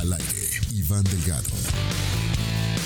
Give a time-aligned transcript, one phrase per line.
[0.00, 1.50] Al aire, Iván Delgado,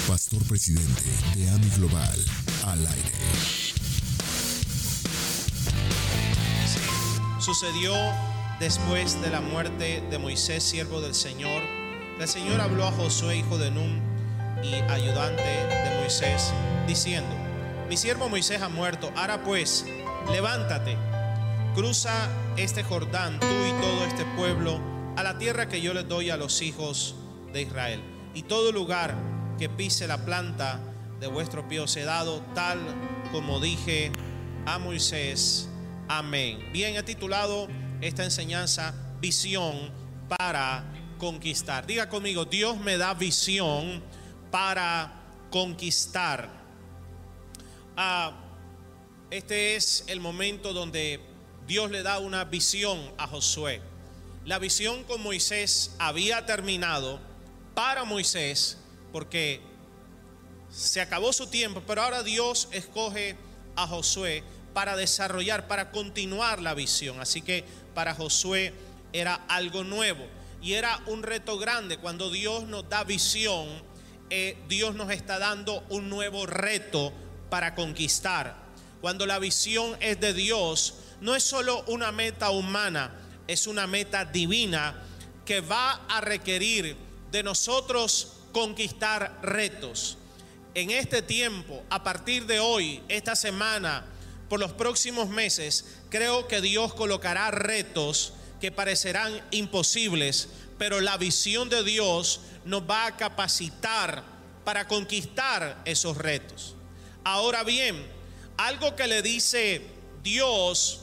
[0.09, 1.05] pastor presidente
[1.35, 2.25] de AMI Global.
[2.67, 3.13] Al aire.
[7.39, 7.93] Sucedió
[8.61, 11.63] después de la muerte de Moisés, siervo del Señor.
[12.19, 14.01] El Señor habló a Josué, hijo de Nun
[14.63, 16.53] y ayudante de Moisés,
[16.87, 17.35] diciendo,
[17.89, 19.85] mi siervo Moisés ha muerto, ahora pues,
[20.31, 20.97] levántate,
[21.75, 22.13] cruza
[22.57, 24.81] este Jordán, tú y todo este pueblo,
[25.17, 27.15] a la tierra que yo les doy a los hijos
[27.53, 28.01] de Israel.
[28.35, 29.15] Y todo lugar
[29.59, 30.81] que pise la planta
[31.21, 32.79] de vuestro pie os he dado, tal
[33.31, 34.11] como dije
[34.67, 35.69] a Moisés.
[36.09, 36.71] Amén.
[36.73, 37.69] Bien, he titulado
[38.01, 39.93] esta enseñanza Visión
[40.37, 40.85] para
[41.19, 41.87] conquistar.
[41.87, 44.03] Diga conmigo, Dios me da visión
[44.51, 45.13] para
[45.51, 46.49] conquistar.
[47.97, 48.33] Ah,
[49.31, 51.21] este es el momento donde
[51.69, 53.81] Dios le da una visión a Josué.
[54.45, 57.21] La visión con Moisés había terminado
[57.75, 58.77] para Moisés
[59.13, 59.61] porque
[60.69, 63.37] se acabó su tiempo, pero ahora Dios escoge
[63.77, 64.43] a Josué
[64.75, 67.21] para desarrollar, para continuar la visión.
[67.21, 68.75] Así que para Josué
[69.13, 70.27] era algo nuevo
[70.61, 71.99] y era un reto grande.
[71.99, 73.69] Cuando Dios nos da visión,
[74.29, 77.13] eh, Dios nos está dando un nuevo reto
[77.49, 78.57] para conquistar.
[79.01, 83.13] Cuando la visión es de Dios, no es solo una meta humana,
[83.47, 85.03] es una meta divina
[85.45, 86.97] que va a requerir
[87.31, 90.19] de nosotros conquistar retos.
[90.75, 94.07] En este tiempo, a partir de hoy, esta semana,
[94.49, 101.69] por los próximos meses, creo que Dios colocará retos que parecerán imposibles, pero la visión
[101.69, 104.23] de Dios nos va a capacitar
[104.65, 106.75] para conquistar esos retos.
[107.25, 108.07] Ahora bien,
[108.57, 109.83] algo que le dice
[110.23, 111.02] Dios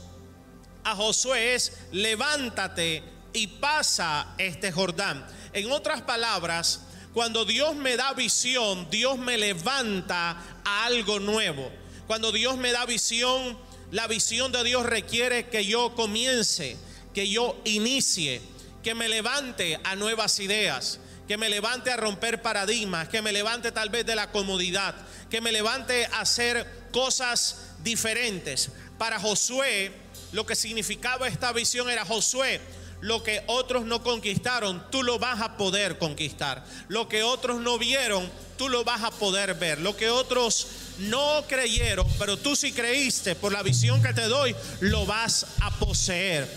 [0.96, 5.26] Josué es, levántate y pasa este Jordán.
[5.54, 6.82] En otras palabras,
[7.14, 11.72] cuando Dios me da visión, Dios me levanta a algo nuevo.
[12.08, 13.58] Cuando Dios me da visión,
[13.92, 16.78] la visión de Dios requiere que yo comience,
[17.14, 18.42] que yo inicie,
[18.84, 23.72] que me levante a nuevas ideas, que me levante a romper paradigmas, que me levante
[23.72, 24.96] tal vez de la comodidad,
[25.30, 28.72] que me levante a hacer cosas diferentes.
[28.98, 29.92] Para Josué,
[30.32, 32.62] lo que significaba esta visión era Josué,
[33.02, 36.64] lo que otros no conquistaron, tú lo vas a poder conquistar.
[36.90, 39.80] Lo que otros no vieron, tú lo vas a poder ver.
[39.80, 40.68] Lo que otros
[41.00, 45.72] no creyeron, pero tú sí creíste por la visión que te doy, lo vas a
[45.72, 46.48] poseer.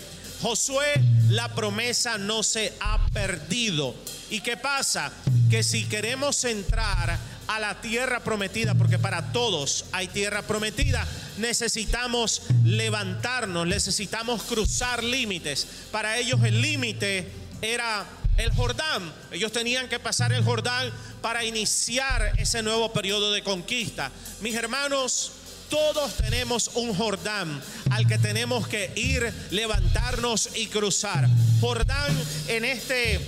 [0.41, 0.93] Josué,
[1.29, 3.95] la promesa no se ha perdido.
[4.29, 5.13] ¿Y qué pasa?
[5.49, 7.17] Que si queremos entrar
[7.47, 11.07] a la tierra prometida, porque para todos hay tierra prometida,
[11.37, 15.67] necesitamos levantarnos, necesitamos cruzar límites.
[15.91, 17.27] Para ellos el límite
[17.61, 18.05] era
[18.37, 19.11] el Jordán.
[19.31, 24.11] Ellos tenían que pasar el Jordán para iniciar ese nuevo periodo de conquista.
[24.41, 25.31] Mis hermanos,
[25.69, 31.27] todos tenemos un Jordán al que tenemos que ir, levantarnos y cruzar.
[31.61, 32.15] Jordán
[32.47, 33.19] en este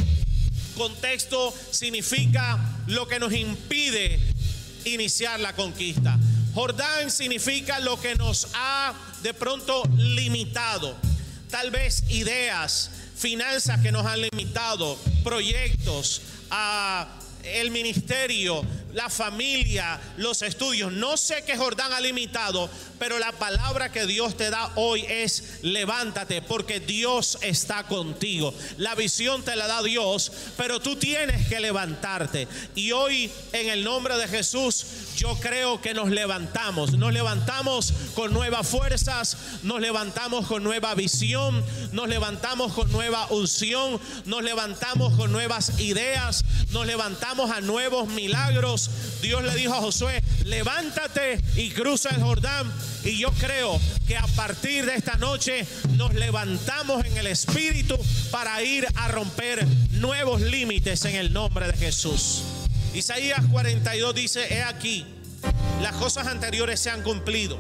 [0.75, 4.19] contexto significa lo que nos impide
[4.83, 6.19] iniciar la conquista.
[6.55, 10.95] Jordán significa lo que nos ha de pronto limitado.
[11.51, 17.07] Tal vez ideas, finanzas que nos han limitado, proyectos, a
[17.43, 20.93] el ministerio, la familia, los estudios.
[20.93, 22.69] No sé qué Jordán ha limitado,
[23.05, 28.51] pero la palabra que Dios te da hoy es levántate porque Dios está contigo.
[28.79, 32.47] La visión te la da Dios, pero tú tienes que levantarte.
[32.73, 36.93] Y hoy en el nombre de Jesús yo creo que nos levantamos.
[36.97, 44.01] Nos levantamos con nuevas fuerzas, nos levantamos con nueva visión, nos levantamos con nueva unción,
[44.25, 48.89] nos levantamos con nuevas ideas, nos levantamos a nuevos milagros.
[49.22, 52.73] Dios le dijo a Josué, levántate y cruza el Jordán.
[53.05, 57.95] Y yo creo que a partir de esta noche nos levantamos en el Espíritu
[58.31, 62.41] para ir a romper nuevos límites en el nombre de Jesús.
[62.96, 65.05] Isaías 42 dice, he aquí,
[65.81, 67.59] las cosas anteriores se han cumplido.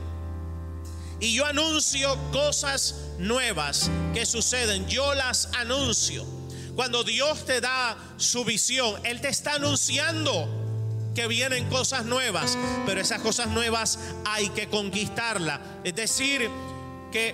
[1.19, 4.87] Y yo anuncio cosas nuevas que suceden.
[4.87, 6.25] Yo las anuncio.
[6.75, 10.64] Cuando Dios te da su visión, Él te está anunciando
[11.15, 12.57] que vienen cosas nuevas.
[12.85, 15.59] Pero esas cosas nuevas hay que conquistarlas.
[15.83, 16.49] Es decir,
[17.11, 17.33] que,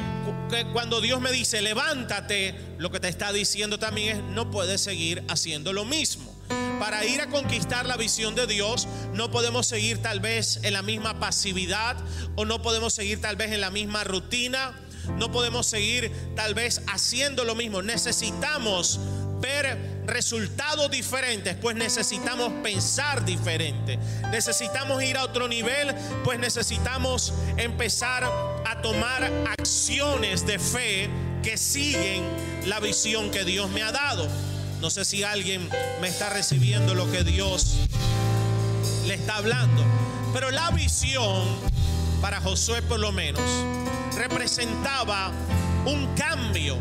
[0.50, 4.80] que, cuando Dios me dice, levántate, lo que te está diciendo también es, no puedes
[4.80, 6.32] seguir haciendo lo mismo
[6.82, 10.82] para ir a conquistar la visión de Dios, no podemos seguir tal vez en la
[10.82, 11.96] misma pasividad
[12.36, 14.74] o no podemos seguir tal vez en la misma rutina,
[15.20, 17.84] no podemos seguir tal vez haciendo lo mismo.
[17.84, 19.00] Necesitamos
[19.42, 23.98] ver resultados diferentes, pues necesitamos pensar diferente.
[24.32, 25.94] Necesitamos ir a otro nivel,
[26.24, 29.24] pues necesitamos empezar a tomar
[29.60, 31.10] acciones de fe
[31.44, 32.24] que siguen
[32.66, 34.28] la visión que Dios me ha dado.
[34.80, 37.78] No sé si alguien me está recibiendo lo que Dios
[39.06, 39.84] le está hablando.
[40.34, 41.46] Pero la visión,
[42.22, 43.42] para Josué por lo menos,
[44.18, 45.32] representaba
[45.86, 46.78] un cambio.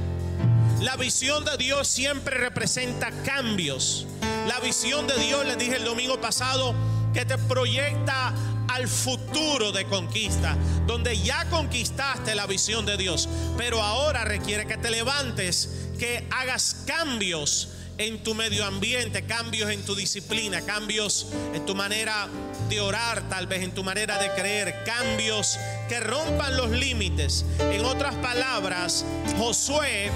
[0.81, 4.07] La visión de Dios siempre representa cambios.
[4.49, 6.75] La visión de Dios, les dije el domingo pasado,
[7.13, 8.33] que te proyecta
[8.67, 10.57] al futuro de conquista,
[10.87, 13.29] donde ya conquistaste la visión de Dios,
[13.59, 15.69] pero ahora requiere que te levantes,
[15.99, 17.69] que hagas cambios
[17.99, 22.27] en tu medio ambiente, cambios en tu disciplina, cambios en tu manera
[22.71, 25.59] de orar, tal vez en tu manera de creer, cambios
[25.91, 27.45] que rompan los límites.
[27.59, 29.05] En otras palabras,
[29.37, 30.11] Josué,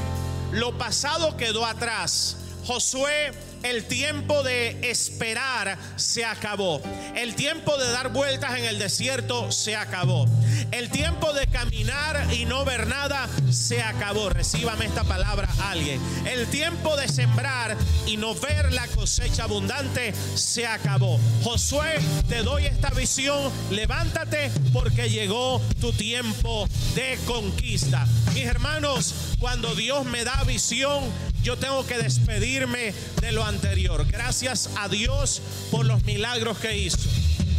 [0.54, 2.36] lo pasado quedó atrás.
[2.64, 6.80] Josué el tiempo de esperar se acabó.
[7.14, 10.26] El tiempo de dar vueltas en el desierto se acabó.
[10.72, 14.28] El tiempo de caminar y no ver nada se acabó.
[14.28, 16.00] Recíbame esta palabra alguien.
[16.26, 17.76] El tiempo de sembrar
[18.06, 21.18] y no ver la cosecha abundante se acabó.
[21.42, 23.52] Josué, te doy esta visión.
[23.70, 28.06] Levántate porque llegó tu tiempo de conquista.
[28.34, 31.04] Mis hermanos, cuando Dios me da visión,
[31.42, 34.06] yo tengo que despedirme de lo anterior.
[34.10, 36.98] Gracias a Dios por los milagros que hizo.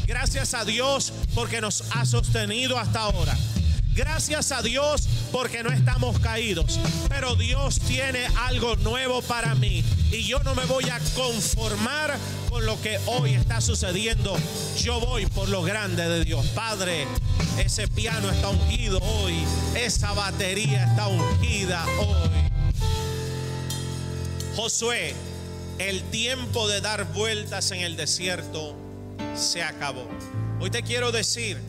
[0.08, 3.36] Gracias a Dios porque nos ha sostenido hasta ahora.
[3.96, 6.80] Gracias a Dios porque no estamos caídos.
[7.08, 9.84] Pero Dios tiene algo nuevo para mí.
[10.12, 12.18] Y yo no me voy a conformar
[12.50, 14.38] con lo que hoy está sucediendo.
[14.78, 16.46] Yo voy por lo grande de Dios.
[16.48, 17.08] Padre,
[17.58, 19.42] ese piano está ungido hoy.
[19.76, 22.30] Esa batería está ungida hoy.
[24.58, 25.16] Josué,
[25.80, 28.85] el tiempo de dar vueltas en el desierto
[29.36, 30.08] se acabó.
[30.60, 31.60] Hoy te quiero decir,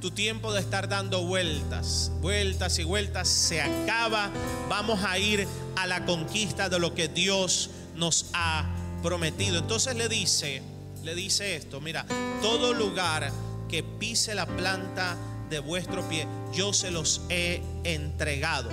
[0.00, 4.30] tu tiempo de estar dando vueltas, vueltas y vueltas se acaba.
[4.68, 5.46] Vamos a ir
[5.76, 8.66] a la conquista de lo que Dios nos ha
[9.02, 9.58] prometido.
[9.58, 10.62] Entonces le dice,
[11.04, 12.06] le dice esto, mira,
[12.40, 13.30] todo lugar
[13.68, 15.16] que pise la planta
[15.50, 18.70] de vuestro pie, yo se los he entregado.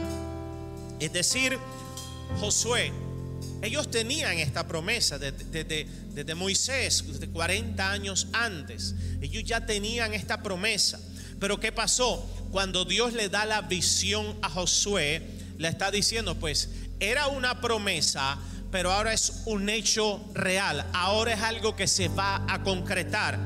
[1.00, 1.58] Es decir,
[2.40, 2.92] Josué,
[3.62, 8.96] ellos tenían esta promesa desde, Moisés, desde 40 años antes.
[9.22, 11.00] Ellos ya tenían esta promesa.
[11.40, 12.26] Pero ¿qué pasó?
[12.52, 15.22] Cuando Dios le da la visión a Josué,
[15.58, 16.70] le está diciendo, pues
[17.00, 18.38] era una promesa,
[18.72, 20.86] pero ahora es un hecho real.
[20.94, 23.40] Ahora es algo que se va a concretar.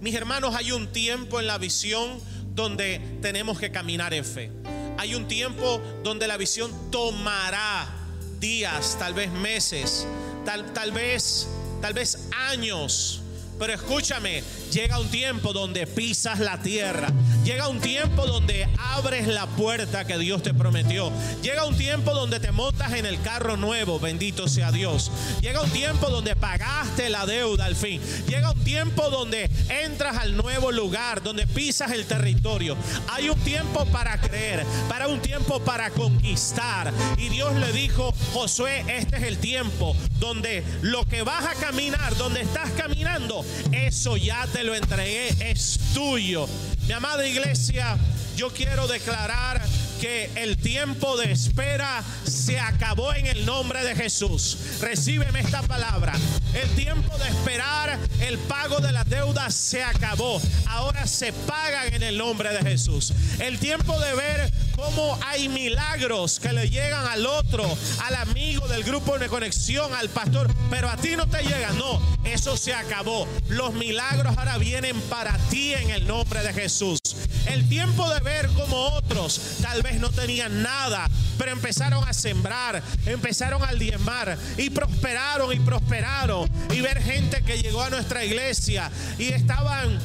[0.00, 2.20] Mis hermanos, hay un tiempo en la visión
[2.54, 4.50] donde tenemos que caminar en fe.
[4.98, 7.97] Hay un tiempo donde la visión tomará
[8.40, 10.06] días, tal vez meses,
[10.44, 11.48] tal, tal vez,
[11.80, 13.22] tal vez años.
[13.58, 17.08] Pero escúchame, llega un tiempo donde pisas la tierra.
[17.44, 21.10] Llega un tiempo donde abres la puerta que Dios te prometió.
[21.42, 25.10] Llega un tiempo donde te montas en el carro nuevo, bendito sea Dios.
[25.40, 28.00] Llega un tiempo donde pagaste la deuda al fin.
[28.28, 32.76] Llega un tiempo donde entras al nuevo lugar, donde pisas el territorio.
[33.08, 36.92] Hay un tiempo para creer, para un tiempo para conquistar.
[37.16, 42.16] Y Dios le dijo, Josué, este es el tiempo donde lo que vas a caminar,
[42.16, 46.48] donde estás caminando, eso ya te lo entregué, es tuyo.
[46.86, 47.96] Mi amada iglesia,
[48.36, 49.60] yo quiero declarar
[50.00, 54.56] que el tiempo de espera se acabó en el nombre de Jesús.
[54.80, 56.12] Recíbeme esta palabra.
[56.54, 60.40] El tiempo de esperar el pago de las deudas se acabó.
[60.66, 63.12] Ahora se pagan en el nombre de Jesús.
[63.40, 67.64] El tiempo de ver cómo hay milagros que le llegan al otro,
[68.04, 71.76] al amigo del grupo de conexión, al pastor, pero a ti no te llegan.
[71.76, 73.26] No, eso se acabó.
[73.48, 77.00] Los milagros ahora vienen para ti en el nombre de Jesús.
[77.46, 82.80] El tiempo de ver como otros tal vez no tenían nada, pero empezaron a sembrar,
[83.04, 86.48] empezaron a diezmar y prosperaron y prosperaron.
[86.70, 89.98] Y ver gente que llegó a nuestra iglesia y estaban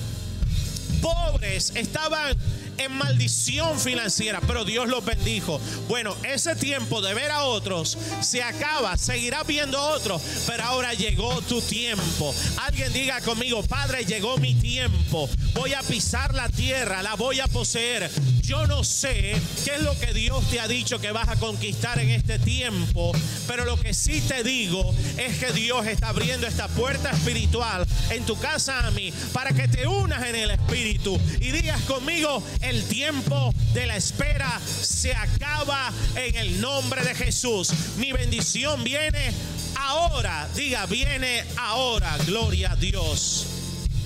[1.03, 2.35] pobres, estaban
[2.77, 5.59] en maldición financiera, pero Dios los bendijo.
[5.87, 10.93] Bueno, ese tiempo de ver a otros se acaba, seguirá viendo a otros, pero ahora
[10.93, 12.33] llegó tu tiempo.
[12.57, 15.29] Alguien diga conmigo, Padre, llegó mi tiempo.
[15.53, 18.09] Voy a pisar la tierra, la voy a poseer.
[18.41, 21.99] Yo no sé qué es lo que Dios te ha dicho que vas a conquistar
[21.99, 23.11] en este tiempo,
[23.47, 28.25] pero lo que sí te digo es que Dios está abriendo esta puerta espiritual en
[28.25, 32.83] tu casa a mí para que te unas en el espíritu y digas conmigo, el
[32.85, 37.69] tiempo de la espera se acaba en el nombre de Jesús.
[37.97, 39.33] Mi bendición viene
[39.77, 43.45] ahora, diga, viene ahora, gloria a Dios.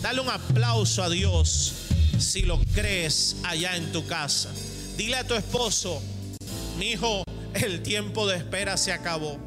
[0.01, 1.73] Dale un aplauso a Dios
[2.17, 4.49] si lo crees allá en tu casa.
[4.97, 6.01] Dile a tu esposo,
[6.79, 7.23] mi hijo,
[7.53, 9.37] el tiempo de espera se acabó.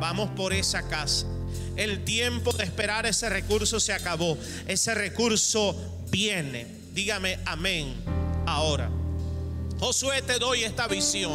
[0.00, 1.26] Vamos por esa casa.
[1.76, 4.38] El tiempo de esperar ese recurso se acabó.
[4.66, 5.76] Ese recurso
[6.10, 6.66] viene.
[6.94, 8.15] Dígame amén
[8.46, 8.88] ahora.
[9.78, 11.34] Josué, te doy esta visión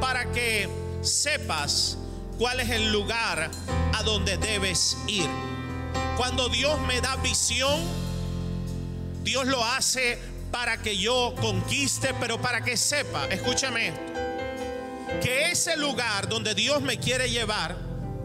[0.00, 0.68] para que
[1.00, 1.96] sepas
[2.38, 3.50] cuál es el lugar
[3.94, 5.28] a donde debes ir.
[6.16, 7.80] Cuando Dios me da visión,
[9.22, 10.18] Dios lo hace
[10.50, 14.00] para que yo conquiste, pero para que sepa, escúchame esto,
[15.22, 17.76] que ese lugar donde Dios me quiere llevar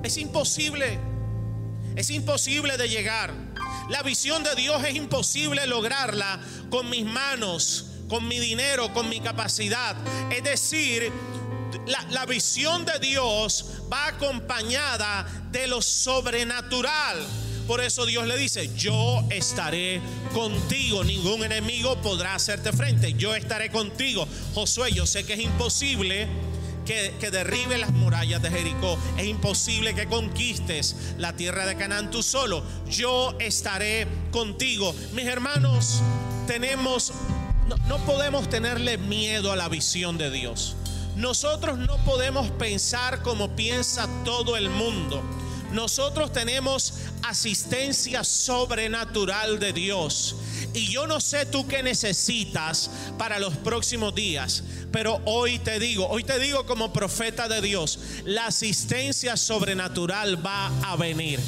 [0.03, 0.99] es imposible,
[1.95, 3.33] es imposible de llegar.
[3.89, 9.19] La visión de Dios es imposible lograrla con mis manos, con mi dinero, con mi
[9.19, 9.95] capacidad.
[10.31, 11.11] Es decir,
[11.87, 17.17] la, la, visión de Dios va acompañada de lo sobrenatural.
[17.67, 20.01] Por eso Dios le dice, yo estaré
[20.33, 24.27] contigo, ningún enemigo podrá hacerte frente, yo estaré contigo.
[24.53, 26.27] Josué, yo sé que es imposible
[26.85, 28.97] que, que, derribe las murallas de Jericó.
[29.17, 32.63] Es imposible que conquistes la tierra de Canaán tú solo.
[32.89, 34.95] Yo estaré contigo.
[35.13, 36.01] Mis hermanos,
[36.47, 37.13] tenemos,
[37.67, 40.75] no, no podemos tenerle miedo a la visión de Dios.
[41.15, 45.21] Nosotros no podemos pensar como piensa todo el mundo.
[45.71, 46.93] Nosotros tenemos
[47.23, 50.35] asistencia sobrenatural de Dios.
[50.73, 56.07] Y yo no sé tú qué necesitas para los próximos días, pero hoy te digo,
[56.07, 61.39] hoy te digo como profeta de Dios, la asistencia sobrenatural va a venir.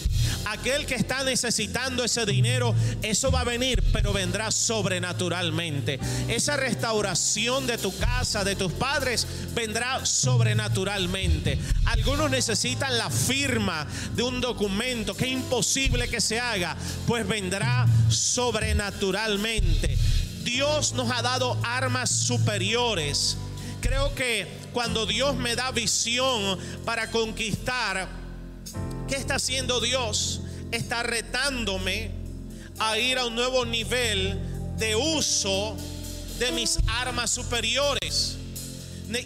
[0.46, 6.00] Aquel que está necesitando ese dinero, eso va a venir, pero vendrá sobrenaturalmente.
[6.28, 11.58] Esa restauración de tu casa, de tus padres, vendrá sobrenaturalmente.
[11.86, 15.65] Algunos necesitan la firma de un documento que es imposible
[16.10, 16.76] que se haga,
[17.08, 19.98] pues vendrá sobrenaturalmente.
[20.44, 23.38] Dios nos ha dado armas superiores.
[23.82, 28.08] Creo que cuando Dios me da visión para conquistar,
[29.08, 30.42] ¿qué está haciendo Dios?
[30.72, 32.12] Está retándome
[32.80, 34.40] a ir a un nuevo nivel
[34.78, 35.76] de uso
[36.40, 38.38] de mis armas superiores.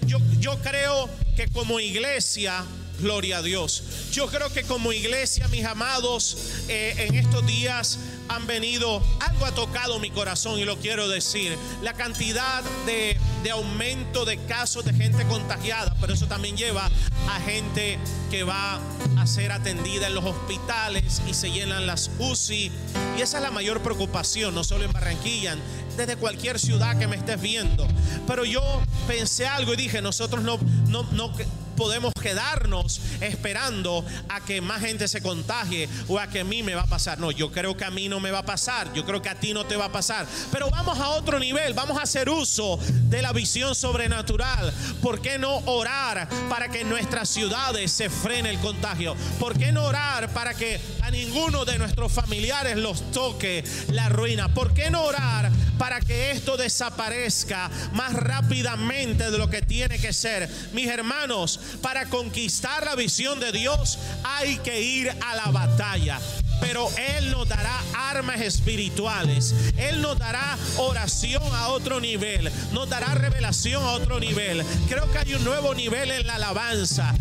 [0.05, 2.63] Yo, creo que como iglesia
[2.99, 3.83] Gloria a Dios.
[4.11, 6.37] Yo creo que como iglesia, mis amados,
[6.67, 11.57] eh, en estos días han venido, algo ha tocado mi corazón y lo quiero decir.
[11.81, 16.89] La cantidad de, de aumento de casos de gente contagiada, pero eso también lleva
[17.29, 17.97] a gente
[18.29, 18.79] que va
[19.17, 22.71] a ser atendida en los hospitales y se llenan las UCI.
[23.17, 25.57] Y esa es la mayor preocupación, no solo en Barranquilla,
[25.97, 27.87] desde cualquier ciudad que me estés viendo.
[28.27, 28.61] Pero yo
[29.07, 31.33] pensé algo y dije, nosotros no, no, no
[31.79, 36.75] podemos quedarnos esperando a que más gente se contagie o a que a mí me
[36.75, 37.19] va a pasar.
[37.19, 38.91] No, yo creo que a mí no me va a pasar.
[38.93, 40.27] Yo creo que a ti no te va a pasar.
[40.51, 41.73] Pero vamos a otro nivel.
[41.73, 42.77] Vamos a hacer uso
[43.09, 44.73] de la visión sobrenatural.
[45.01, 49.15] ¿Por qué no orar para que en nuestras ciudades se frene el contagio?
[49.39, 54.53] ¿Por qué no orar para que a ninguno de nuestros familiares los toque la ruina?
[54.53, 60.11] ¿Por qué no orar para que esto desaparezca más rápidamente de lo que tiene que
[60.11, 60.49] ser?
[60.73, 66.19] Mis hermanos, para conquistar la visión de Dios hay que ir a la batalla
[66.59, 69.53] pero Él nos dará armas espirituales.
[69.77, 72.51] Él nos dará oración a otro nivel.
[72.71, 74.63] Nos dará revelación a otro nivel.
[74.87, 77.13] Creo que hay un nuevo nivel en la alabanza.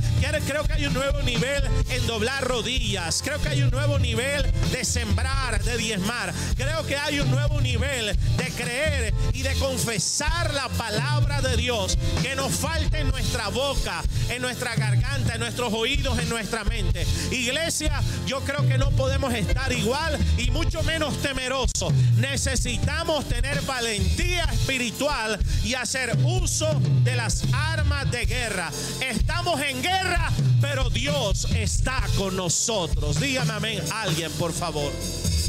[0.46, 3.22] Creo que hay un nuevo nivel en doblar rodillas.
[3.22, 4.42] Creo que hay un nuevo nivel
[4.72, 6.32] de sembrar, de diezmar.
[6.56, 11.98] Creo que hay un nuevo nivel de creer y de confesar la palabra de Dios.
[12.22, 17.06] Que nos falte en nuestra boca, en nuestra garganta, en nuestros oídos, en nuestra mente.
[17.30, 21.92] Iglesia, yo creo que no podemos estar igual y mucho menos temeroso.
[22.16, 26.66] Necesitamos tener valentía espiritual y hacer uso
[27.04, 28.70] de las armas de guerra.
[29.00, 30.30] Estamos en guerra,
[30.60, 33.20] pero Dios está con nosotros.
[33.20, 34.92] Dígame amén alguien, por favor.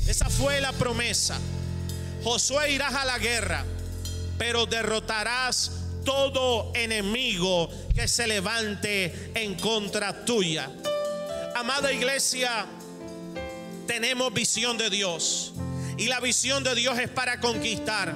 [0.07, 1.39] Esa fue la promesa.
[2.23, 3.63] Josué irás a la guerra,
[4.37, 5.71] pero derrotarás
[6.03, 10.69] todo enemigo que se levante en contra tuya.
[11.55, 12.65] Amada iglesia,
[13.89, 15.51] tenemos visión de Dios.
[15.97, 18.13] Y la visión de Dios es para conquistar.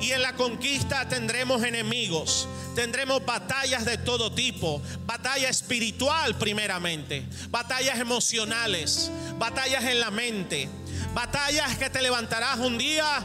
[0.00, 7.98] Y en la conquista tendremos enemigos, tendremos batallas de todo tipo, batalla espiritual primeramente, batallas
[7.98, 10.70] emocionales, batallas en la mente,
[11.12, 13.22] batallas que te levantarás un día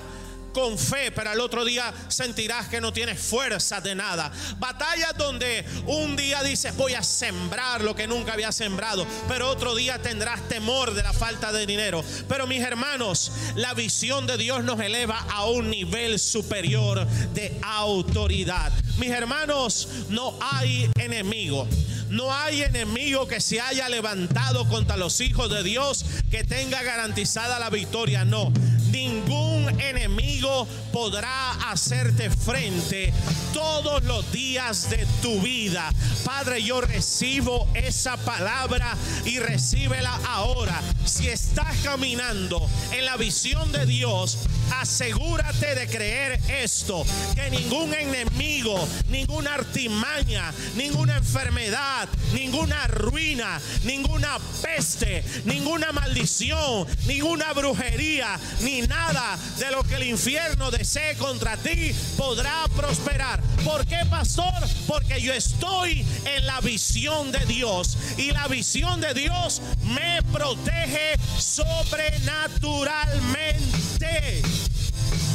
[0.54, 4.32] con fe, pero al otro día sentirás que no tienes fuerza de nada.
[4.58, 9.76] Batallas donde un día dices voy a sembrar lo que nunca había sembrado, pero otro
[9.76, 12.04] día tendrás temor de la falta de dinero.
[12.28, 18.72] Pero mis hermanos, la visión de Dios nos eleva a un nivel superior de autoridad.
[18.98, 21.68] Mis hermanos, no hay enemigo.
[22.10, 27.60] No hay enemigo que se haya levantado contra los hijos de Dios que tenga garantizada
[27.60, 28.26] la victoria.
[28.26, 28.52] No,
[28.92, 33.14] ningún enemigo podrá hacerte frente
[33.54, 35.94] todos los días de tu vida.
[36.26, 40.82] Padre, yo recibo esa palabra y recíbela ahora.
[41.06, 44.40] Si estás caminando en la visión de Dios,
[44.76, 55.24] asegúrate de creer esto, que ningún enemigo, ninguna artimaña, ninguna enfermedad, ninguna ruina, ninguna peste,
[55.46, 62.66] ninguna maldición, ninguna brujería, ni nada de lo que el infierno desee contra ti podrá
[62.76, 63.42] prosperar.
[63.64, 64.54] ¿Por qué, pastor?
[64.88, 71.18] Porque yo estoy en la visión de Dios y la visión de Dios me protege
[71.38, 73.99] sobrenaturalmente.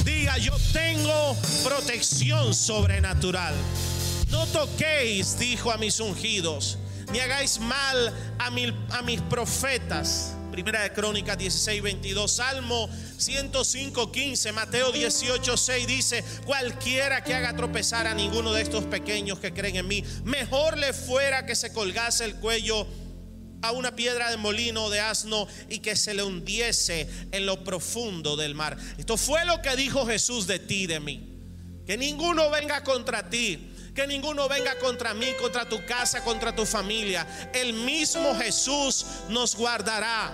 [0.04, 3.54] Diga, yo tengo protección sobrenatural.
[4.30, 6.78] No toquéis, dijo a mis ungidos,
[7.12, 10.34] ni hagáis mal a, a mis profetas.
[10.50, 17.56] Primera de Crónicas 16, 22, Salmo 105, 15, Mateo 18, 6 dice, cualquiera que haga
[17.56, 21.72] tropezar a ninguno de estos pequeños que creen en mí, mejor le fuera que se
[21.72, 22.86] colgase el cuello
[23.68, 28.36] a una piedra de molino de asno y que se le hundiese en lo profundo
[28.36, 28.76] del mar.
[28.98, 31.30] Esto fue lo que dijo Jesús de ti, de mí.
[31.86, 36.66] Que ninguno venga contra ti que ninguno venga contra mí, contra tu casa, contra tu
[36.66, 37.50] familia.
[37.54, 40.32] El mismo Jesús nos guardará.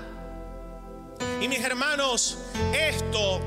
[1.41, 2.39] Y mis hermanos,
[2.73, 3.41] esto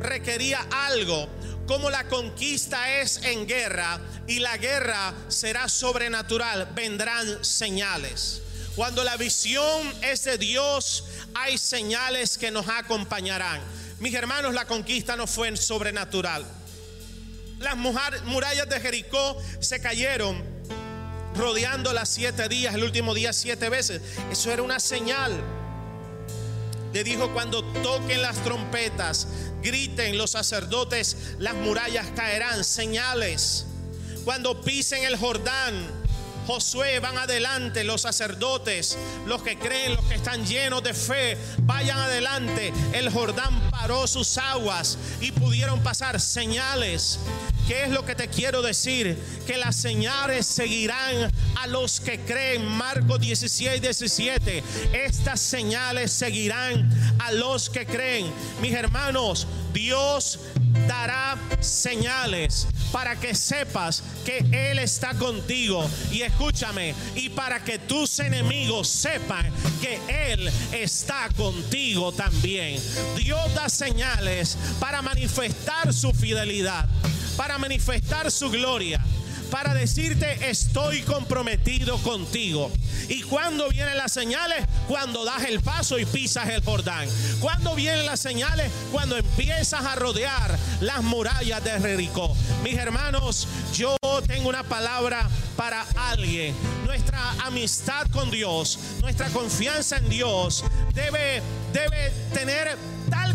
[0.00, 1.28] requería algo.
[1.66, 8.42] Como la conquista es en guerra y la guerra será sobrenatural, vendrán señales.
[8.76, 13.60] Cuando la visión es de Dios, hay señales que nos acompañarán.
[13.98, 16.46] Mis hermanos, la conquista no fue sobrenatural.
[17.58, 20.42] Las murallas de Jericó se cayeron
[21.34, 24.00] rodeando las siete días, el último día siete veces.
[24.30, 25.38] Eso era una señal.
[26.94, 29.28] Le dijo, cuando toquen las trompetas,
[29.62, 33.66] griten los sacerdotes, las murallas caerán, señales.
[34.24, 35.99] Cuando pisen el Jordán,
[36.46, 41.98] Josué van adelante, los sacerdotes, los que creen, los que están llenos de fe, vayan
[41.98, 42.72] adelante.
[42.92, 47.18] El Jordán paró sus aguas y pudieron pasar señales.
[47.68, 49.16] ¿Qué es lo que te quiero decir?
[49.46, 52.66] Que las señales seguirán a los que creen.
[52.66, 54.64] Marco 16, 17.
[54.92, 58.26] Estas señales seguirán a los que creen.
[58.60, 60.40] Mis hermanos, Dios
[60.88, 65.88] dará señales para que sepas que Él está contigo.
[66.10, 69.98] Y escúchame, y para que tus enemigos sepan que
[70.32, 72.80] Él está contigo también.
[73.16, 76.88] Dios da señales para manifestar su fidelidad
[77.40, 79.00] para manifestar su gloria,
[79.50, 82.70] para decirte estoy comprometido contigo.
[83.08, 84.64] ¿Y cuando vienen las señales?
[84.88, 87.08] Cuando das el paso y pisas el Jordán.
[87.40, 88.70] ¿Cuándo vienen las señales?
[88.92, 92.34] Cuando empiezas a rodear las murallas de Jericó.
[92.62, 96.54] Mis hermanos, yo tengo una palabra para alguien.
[96.86, 102.76] Nuestra amistad con Dios, nuestra confianza en Dios debe, debe tener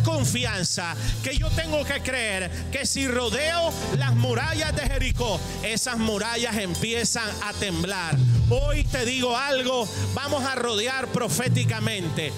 [0.06, 6.56] confianza que yo tengo que creer que si rodeo las murallas de Jericó, esas murallas
[6.58, 8.16] empiezan a temblar.
[8.50, 12.32] Hoy te digo algo, vamos a rodear proféticamente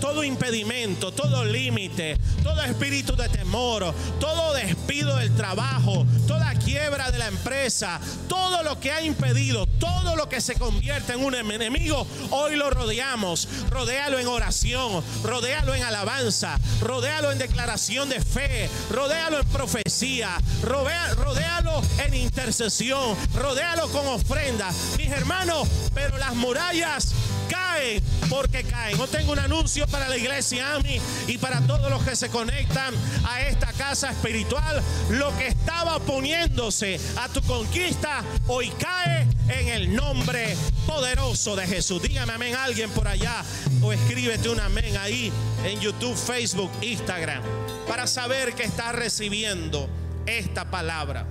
[0.00, 7.18] todo, impedimento, todo límite, todo espíritu de temor, todo despido del trabajo, toda quiebra de
[7.18, 12.06] la empresa, todo lo que ha impedido, todo lo que se convierte en un enemigo,
[12.30, 13.48] hoy lo rodeamos.
[13.70, 21.82] Rodéalo en oración, rodéalo en alabanza, rodéalo en declaración de fe, rodéalo en profecía, rodéalo
[22.04, 24.70] en intercesión, rodéalo con ofrenda.
[24.96, 27.12] Mis hermanos, pero las murallas
[27.48, 28.96] caen porque caen.
[28.98, 32.94] No tengo un anuncio para la iglesia AMI y para todos los que se conectan
[33.24, 34.82] a esta casa espiritual.
[35.10, 40.56] Lo que estaba poniéndose a tu conquista hoy cae en el nombre
[40.86, 42.02] poderoso de Jesús.
[42.02, 43.44] Dígame amén alguien por allá
[43.82, 45.32] o escríbete un amén ahí
[45.64, 47.42] en YouTube, Facebook, Instagram
[47.86, 49.88] para saber que estás recibiendo
[50.26, 51.26] esta palabra.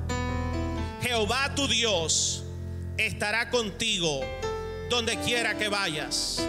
[1.01, 2.43] Jehová tu Dios
[2.97, 4.21] estará contigo
[4.89, 6.41] donde quiera que vayas.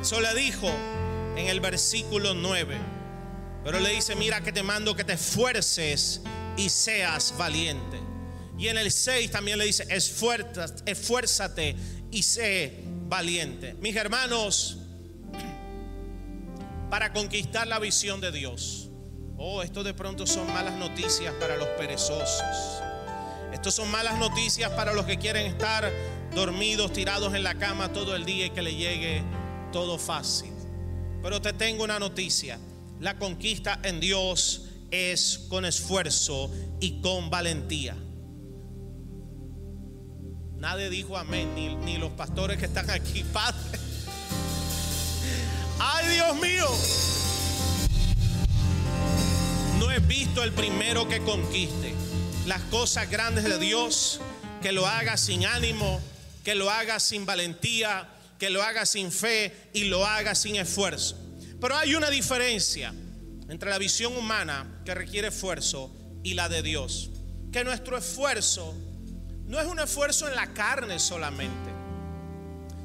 [0.00, 0.68] Eso le dijo
[1.36, 2.76] en el versículo 9.
[3.64, 6.20] Pero le dice, mira que te mando que te esfuerces
[6.56, 8.00] y seas valiente.
[8.58, 11.76] Y en el 6 también le dice, esfuérzate
[12.10, 13.74] y sé valiente.
[13.74, 14.78] Mis hermanos,
[16.90, 18.90] para conquistar la visión de Dios.
[19.38, 22.82] Oh, esto de pronto son malas noticias para los perezosos.
[23.52, 25.90] Estos son malas noticias para los que quieren estar
[26.34, 29.22] dormidos, tirados en la cama todo el día y que le llegue
[29.72, 30.52] todo fácil.
[31.22, 32.58] Pero te tengo una noticia.
[33.00, 37.96] La conquista en Dios es con esfuerzo y con valentía.
[40.56, 43.78] Nadie dijo amén, ni, ni los pastores que están aquí, Padre.
[45.78, 46.68] Ay, Dios mío.
[49.78, 51.92] No he visto el primero que conquiste
[52.46, 54.20] las cosas grandes de Dios,
[54.62, 56.00] que lo haga sin ánimo,
[56.42, 61.16] que lo haga sin valentía, que lo haga sin fe y lo haga sin esfuerzo.
[61.60, 62.92] Pero hay una diferencia
[63.48, 67.10] entre la visión humana que requiere esfuerzo y la de Dios.
[67.52, 68.74] Que nuestro esfuerzo
[69.46, 71.70] no es un esfuerzo en la carne solamente.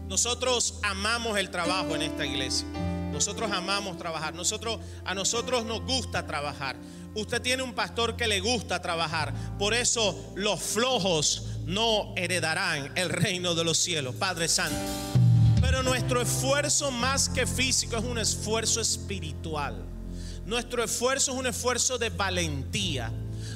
[0.08, 2.68] Nosotros amamos el trabajo en esta iglesia.
[3.12, 4.36] Nosotros amamos trabajar.
[4.36, 6.76] Nosotros a nosotros nos gusta trabajar.
[7.16, 9.34] Usted tiene un pastor que le gusta trabajar.
[9.58, 14.16] Por eso los flojos no heredarán el reino de los cielos.
[14.16, 14.80] Padre Santo.
[15.60, 19.76] Pero nuestro esfuerzo más que físico es un esfuerzo espiritual.
[20.46, 23.12] Nuestro esfuerzo es un esfuerzo de valentía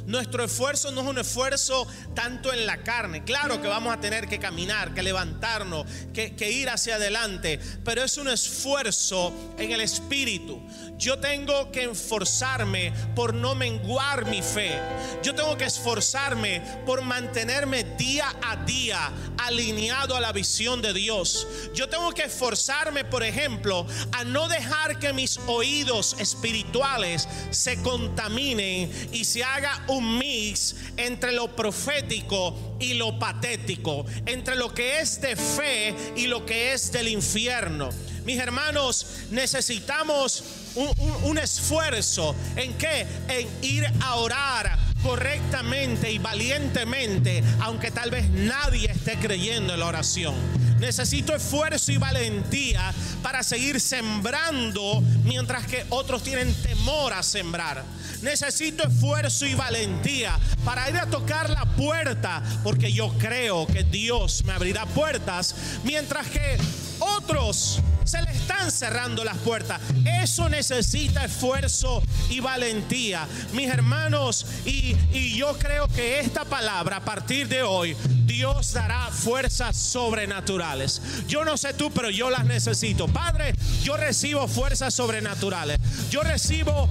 [0.05, 3.23] nuestro esfuerzo no es un esfuerzo tanto en la carne.
[3.23, 8.03] Claro que vamos a tener que caminar, que levantarnos, que, que ir hacia adelante, pero
[8.03, 10.61] es un esfuerzo en el espíritu.
[10.97, 14.79] Yo tengo que esforzarme por no menguar mi fe.
[15.23, 21.47] Yo tengo que esforzarme por mantenerme día a día alineado a la visión de Dios.
[21.73, 29.09] Yo tengo que esforzarme, por ejemplo, a no dejar que mis oídos espirituales se contaminen
[29.11, 35.21] y se haga un mix entre lo profético y lo patético, entre lo que es
[35.21, 37.89] de fe y lo que es del infierno.
[38.25, 40.43] Mis hermanos, necesitamos
[40.75, 43.05] un, esfuerzo en qué?
[43.27, 49.87] En ir a orar correctamente y valientemente, aunque tal vez nadie esté creyendo en la
[49.87, 50.35] oración.
[50.79, 57.83] Necesito esfuerzo y valentía para seguir sembrando mientras que otros tienen temor a sembrar.
[58.21, 64.43] Necesito esfuerzo y valentía para ir a tocar la puerta porque yo creo que Dios
[64.45, 66.57] me abrirá puertas mientras que
[66.99, 69.79] otros se le están cerrando las puertas.
[70.05, 73.27] Eso necesita esfuerzo y valentía.
[73.53, 79.07] Mis hermanos, y, y yo creo que esta palabra a partir de hoy, Dios dará
[79.11, 81.01] fuerzas sobrenaturales.
[81.27, 83.07] Yo no sé tú, pero yo las necesito.
[83.07, 83.53] Padre,
[83.83, 85.79] yo recibo fuerzas sobrenaturales.
[86.09, 86.89] Yo recibo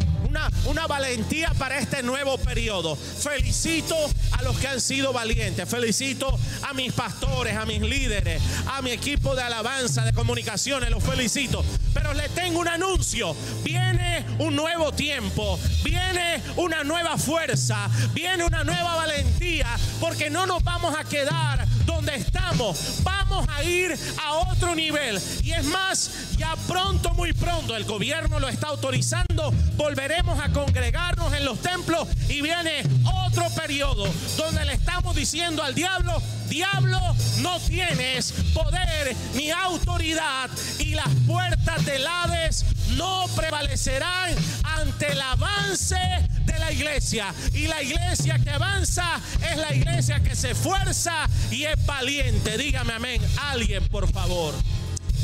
[0.66, 2.97] una, valentía para este nuevo periodo.
[2.97, 3.97] Felicito
[4.33, 5.69] a los que han sido valientes.
[5.69, 10.90] Felicito a mis pastores, a mis líderes, a mi equipo de alabanza, de comunicaciones.
[10.90, 11.64] Los felicito.
[11.95, 13.35] Pero le tengo un anuncio.
[13.62, 15.59] Viene un nuevo tiempo.
[15.83, 17.88] Viene una nueva fuerza.
[18.12, 19.66] Viene una nueva valentía.
[20.01, 23.01] Porque no nos vamos a quedar donde estamos.
[23.49, 25.21] A ir a otro nivel.
[25.43, 29.53] Y es más, ya pronto, muy pronto, el gobierno lo está autorizando.
[29.77, 32.83] Volveremos a congregarnos en los templos y viene
[33.27, 36.99] otro periodo donde le estamos diciendo al diablo, diablo,
[37.40, 42.64] no tienes poder ni autoridad y las puertas del Hades
[42.96, 45.96] no prevalecerán ante el avance
[46.44, 47.35] de la iglesia.
[47.53, 52.57] Y la iglesia que avanza es la iglesia que se esfuerza y es valiente.
[52.57, 53.22] Dígame amén.
[53.38, 54.55] Alguien, por favor.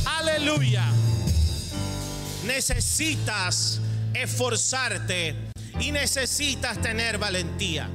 [0.04, 0.84] Aleluya.
[2.44, 3.80] Necesitas
[4.14, 5.34] esforzarte
[5.80, 7.88] y necesitas tener valentía.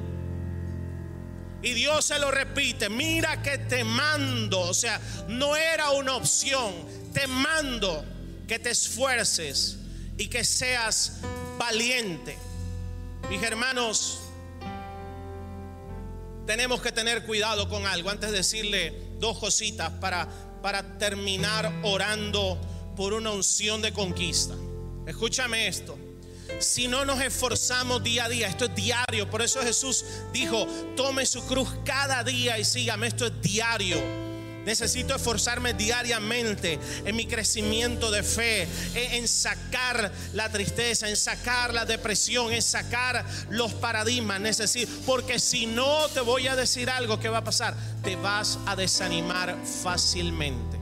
[1.62, 6.72] Y Dios se lo repite, mira que te mando, o sea, no era una opción,
[7.12, 8.04] te mando
[8.52, 9.78] que te esfuerces
[10.18, 11.20] y que seas
[11.56, 12.36] valiente.
[13.30, 14.18] Mis hermanos,
[16.46, 18.10] tenemos que tener cuidado con algo.
[18.10, 20.28] Antes de decirle dos cositas para,
[20.60, 22.60] para terminar orando
[22.94, 24.54] por una unción de conquista.
[25.06, 25.96] Escúchame esto.
[26.58, 29.30] Si no nos esforzamos día a día, esto es diario.
[29.30, 33.06] Por eso Jesús dijo, tome su cruz cada día y sígame.
[33.06, 34.21] Esto es diario
[34.64, 41.84] Necesito esforzarme diariamente en mi crecimiento de fe, en, sacar la tristeza, en sacar la
[41.84, 44.40] depresión, en sacar los paradigmas.
[44.40, 48.58] Necesito, porque si no te voy a decir algo que va a pasar, te vas
[48.66, 50.78] a desanimar fácilmente.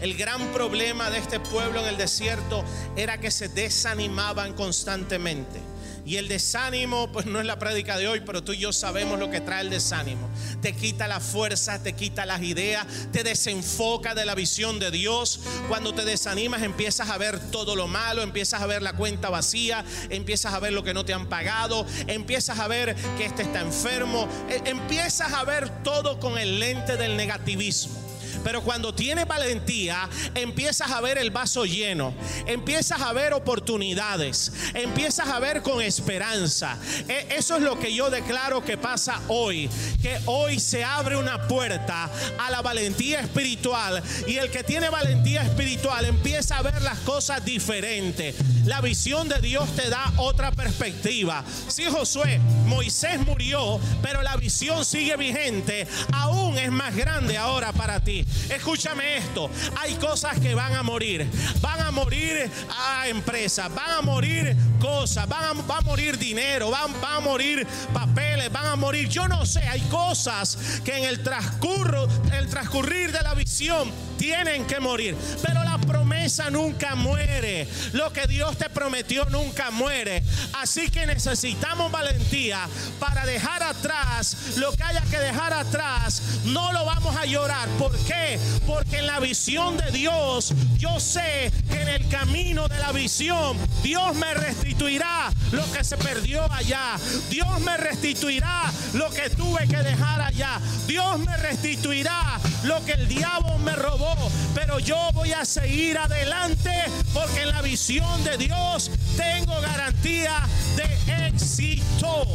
[0.00, 2.64] El gran problema de este pueblo en el desierto
[2.96, 5.71] era que se desanimaban constantemente.
[6.12, 9.18] Y el desánimo, pues no es la prédica de hoy, pero tú y yo sabemos
[9.18, 10.28] lo que trae el desánimo.
[10.60, 15.40] Te quita la fuerza, te quita las ideas, te desenfoca de la visión de Dios.
[15.68, 19.86] Cuando te desanimas empiezas a ver todo lo malo, empiezas a ver la cuenta vacía,
[20.10, 23.62] empiezas a ver lo que no te han pagado, empiezas a ver que este está
[23.62, 28.11] enfermo, e, empiezas a ver todo con el lente del negativismo.
[28.44, 32.14] Pero cuando tienes valentía, empiezas a ver el vaso lleno,
[32.46, 36.78] empiezas a ver oportunidades, empiezas a ver con esperanza.
[37.08, 39.68] E, eso es lo que yo declaro que pasa hoy,
[40.00, 45.42] que hoy se abre una puerta a la valentía espiritual y el que tiene valentía
[45.42, 48.34] espiritual empieza a ver las cosas diferentes.
[48.64, 51.44] La visión de Dios te da otra perspectiva.
[51.66, 57.98] Si Josué, Moisés murió, pero la visión sigue vigente, aún es más grande ahora para
[58.00, 58.24] ti.
[58.48, 61.28] Escúchame esto, hay cosas que van a morir.
[61.60, 66.70] Van a morir a empresas, van a morir cosas, van a, va a morir dinero,
[66.70, 71.04] van, van a morir papeles, van a morir, yo no sé, hay cosas que en
[71.04, 73.90] el transcurso, el transcurrir de la visión
[74.22, 75.16] tienen que morir.
[75.42, 77.66] Pero la promesa nunca muere.
[77.92, 80.22] Lo que Dios te prometió nunca muere.
[80.52, 82.68] Así que necesitamos valentía
[83.00, 86.22] para dejar atrás lo que haya que dejar atrás.
[86.44, 87.68] No lo vamos a llorar.
[87.80, 88.38] ¿Por qué?
[88.64, 93.58] Porque en la visión de Dios, yo sé que en el camino de la visión,
[93.82, 96.96] Dios me restituirá lo que se perdió allá.
[97.28, 100.60] Dios me restituirá lo que tuve que dejar allá.
[100.86, 104.11] Dios me restituirá lo que el diablo me robó.
[104.54, 106.70] Pero yo voy a seguir adelante
[107.12, 110.46] porque en la visión de Dios tengo garantía
[110.76, 112.26] de éxito.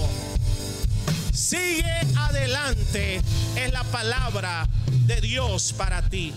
[1.33, 3.21] Sigue adelante
[3.55, 4.67] es la palabra
[5.05, 6.33] de Dios para ti.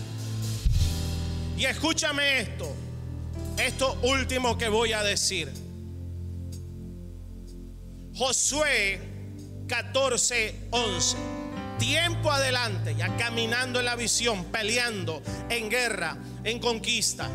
[1.57, 2.73] Y escúchame esto,
[3.57, 5.51] esto último que voy a decir.
[8.15, 8.99] Josué
[9.67, 11.40] 14, 11.
[11.81, 17.27] Tiempo adelante, ya caminando en la visión, peleando en guerra, en conquista.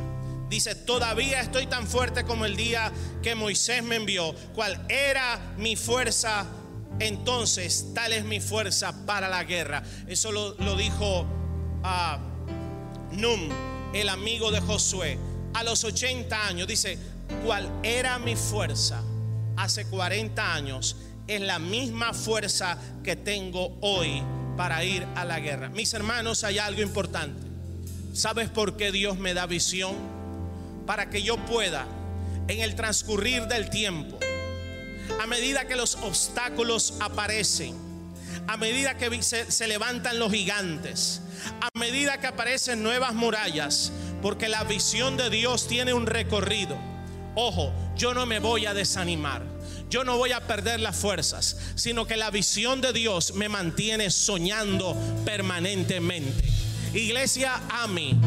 [0.49, 5.75] Dice, todavía estoy tan fuerte como el día que Moisés me envió, cual era mi
[5.75, 6.47] fuerza
[6.99, 9.83] entonces tal es mi fuerza para la guerra.
[10.07, 11.27] Eso lo, dijo
[11.83, 12.19] a
[13.13, 13.49] Num,
[13.93, 15.19] el amigo de Josué,
[15.55, 16.67] a los 80 años.
[16.67, 16.99] Dice,
[17.45, 19.03] cuál era mi fuerza
[19.57, 24.23] hace 40 años, es la misma fuerza que tengo hoy
[24.57, 25.69] para ir a la guerra.
[25.69, 27.47] Mis hermanos, hay algo importante.
[28.13, 29.95] ¿Sabes por qué Dios me da visión?
[30.87, 31.87] Para que yo pueda,
[32.49, 34.19] en el transcurrir del tiempo,
[35.21, 37.75] a medida que los obstáculos aparecen,
[38.47, 41.21] a medida que se, levantan los gigantes,
[41.61, 46.79] a medida que aparecen nuevas murallas, porque la visión de Dios tiene un recorrido.
[47.35, 49.56] Ojo, yo no me voy a desanimar.
[49.89, 54.11] Yo no voy a perder las fuerzas, sino que la visión de Dios me mantiene
[54.11, 56.45] soñando permanentemente.
[56.93, 58.19] Iglesia, a mí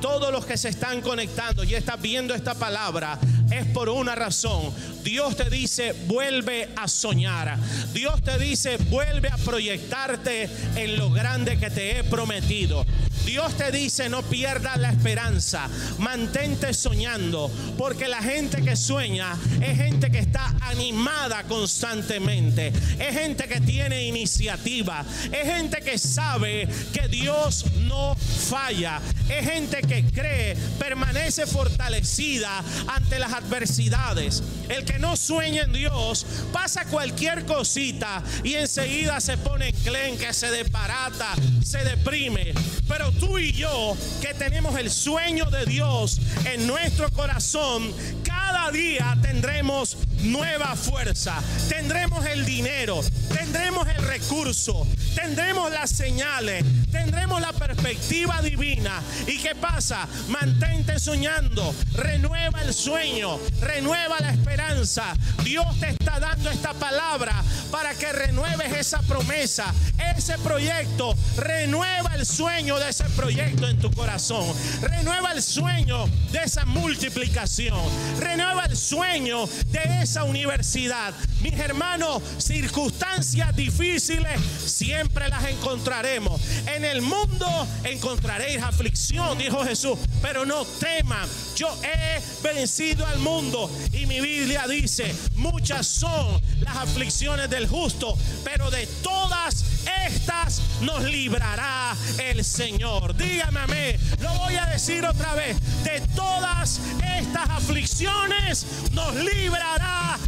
[0.00, 3.18] todos los que se están conectando y están viendo esta palabra
[3.50, 4.72] es por una razón.
[5.02, 7.58] Dios te dice, vuelve a soñar.
[7.92, 12.84] Dios te dice, vuelve a proyectarte en lo grande que te he prometido.
[13.28, 19.76] Dios te dice, no pierdas la esperanza, mantente soñando, porque la gente que sueña es
[19.76, 27.08] gente que está animada constantemente, es gente que tiene iniciativa, es gente que sabe que
[27.08, 34.42] Dios no falla, es gente que cree, permanece fortalecida ante las adversidades.
[34.68, 40.50] El que no sueña en Dios pasa cualquier cosita y enseguida se pone que se
[40.50, 42.52] desbarata, se deprime.
[42.86, 49.16] Pero tú y yo que tenemos el sueño de Dios en nuestro corazón, cada día
[49.22, 53.00] tendremos nueva fuerza, tendremos el dinero,
[53.32, 59.00] tendremos el recurso, tendremos las señales, tendremos la perspectiva divina.
[59.26, 60.08] ¿Y qué pasa?
[60.28, 65.14] Mantente soñando, renueva el sueño, renueva la esperanza.
[65.44, 69.72] Dios te está dando esta palabra para que renueves esa promesa,
[70.16, 74.46] ese proyecto, renueva el sueño de ese proyecto en tu corazón,
[74.80, 77.78] renueva el sueño de esa multiplicación,
[78.18, 81.12] renueva el sueño de esa universidad.
[81.40, 86.40] Mis hermanos, circunstancias difíciles siempre las encontraremos.
[86.66, 87.46] En el mundo
[87.84, 93.70] encontraréis aflicción, dijo Jesús, pero no teman, yo he vencido al mundo.
[93.92, 99.64] Y mi Biblia dice, muchas son las aflicciones del justo, pero de todas
[100.06, 103.14] estas nos librará el Señor.
[103.14, 106.80] Dígame a mí, lo voy a decir otra vez, de todas
[107.18, 110.18] estas aflicciones nos librará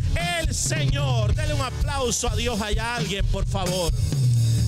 [0.40, 1.34] el Señor.
[1.34, 3.92] Dele un aplauso a Dios allá alguien, por favor.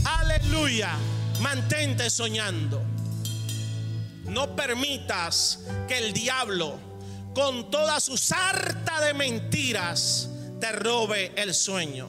[0.05, 0.97] Aleluya.
[1.41, 2.83] Mantente soñando.
[4.25, 6.79] No permitas que el diablo,
[7.35, 10.29] con toda su sarta de mentiras,
[10.61, 12.09] te robe el sueño.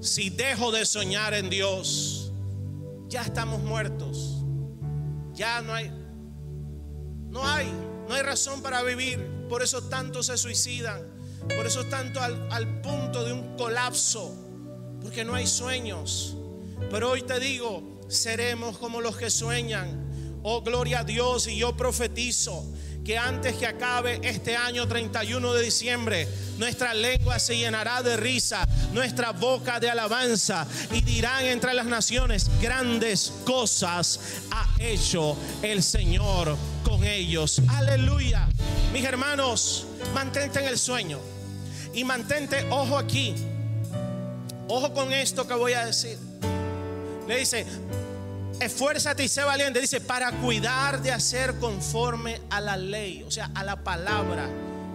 [0.00, 2.32] Si dejo de soñar en Dios,
[3.08, 4.42] ya estamos muertos.
[5.32, 5.90] Ya no hay,
[7.30, 7.72] no hay,
[8.12, 9.18] no hay razón para vivir.
[9.48, 11.02] Por eso tantos se suicidan.
[11.56, 14.34] Por eso tanto al, al punto de un colapso.
[15.00, 16.36] Porque no hay sueños.
[16.90, 20.40] Pero hoy te digo, seremos como los que sueñan.
[20.42, 21.46] Oh, gloria a Dios.
[21.46, 22.66] Y yo profetizo
[23.02, 28.68] que antes que acabe este año 31 de diciembre, nuestra lengua se llenará de risa,
[28.92, 34.20] nuestra boca de alabanza y dirán entre las naciones, grandes cosas
[34.50, 36.58] ha hecho el Señor
[37.04, 37.60] ellos.
[37.68, 38.48] Aleluya.
[38.92, 41.18] Mis hermanos, mantente en el sueño
[41.94, 43.34] y mantente, ojo aquí,
[44.68, 46.18] ojo con esto que voy a decir.
[47.26, 47.66] Le dice,
[48.60, 49.80] esfuérzate y sé valiente.
[49.80, 54.48] Dice, para cuidar de hacer conforme a la ley, o sea, a la palabra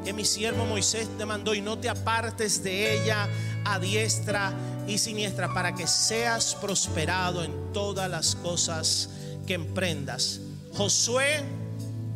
[0.03, 3.27] que mi siervo Moisés te mandó y no te apartes de ella
[3.65, 4.53] a diestra
[4.87, 9.09] y siniestra para que seas prosperado en todas las cosas
[9.45, 10.39] que emprendas.
[10.73, 11.43] Josué,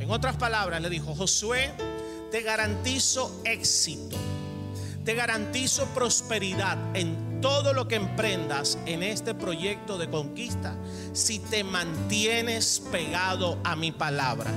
[0.01, 1.71] en otras palabras, le dijo, Josué,
[2.31, 4.17] te garantizo éxito,
[5.05, 10.75] te garantizo prosperidad en todo lo que emprendas en este proyecto de conquista
[11.13, 14.49] si te mantienes pegado a mi palabra.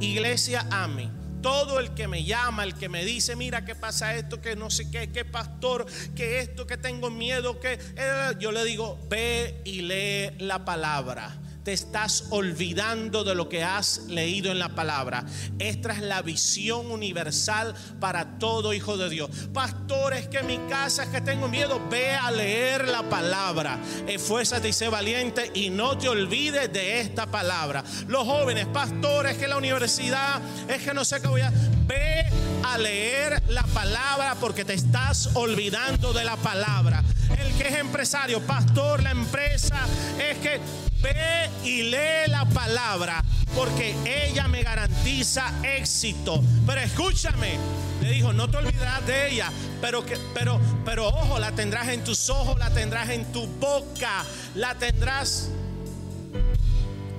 [0.00, 1.10] Iglesia, ame.
[1.40, 4.70] Todo el que me llama, el que me dice, mira que pasa esto, que no
[4.70, 9.60] sé qué, que pastor, que esto, que tengo miedo, que eh", yo le digo, ve
[9.64, 15.24] y lee la palabra te estás olvidando de lo que has leído en la palabra.
[15.58, 19.30] Esta es la visión universal para todo hijo de Dios.
[19.52, 23.78] Pastores, que mi casa es que tengo miedo, ve a leer la palabra.
[24.06, 27.84] Esfuérzate y sé valiente y no te olvides de esta palabra.
[28.08, 31.52] Los jóvenes, pastores, que la universidad es que no sé qué voy a...
[31.86, 32.24] Ve
[32.64, 37.02] a leer la palabra porque te estás olvidando de la palabra.
[37.36, 39.80] El que es empresario, pastor, la empresa,
[40.18, 40.60] es que
[41.02, 46.42] Ve y lee la palabra porque ella me garantiza éxito.
[46.66, 47.58] Pero escúchame,
[48.00, 52.04] le dijo, no te olvidarás de ella, pero que pero pero ojo, la tendrás en
[52.04, 55.50] tus ojos, la tendrás en tu boca, la tendrás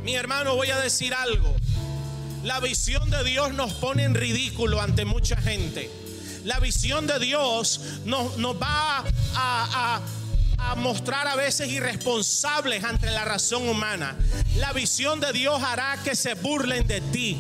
[0.03, 1.55] Mi hermano, voy a decir algo.
[2.43, 5.89] La visión de Dios nos pone en ridículo ante mucha gente.
[6.43, 10.01] La visión de Dios nos, nos va a, a
[10.75, 14.15] mostrar a veces irresponsables ante la razón humana.
[14.55, 17.37] La visión de Dios hará que se burlen de ti.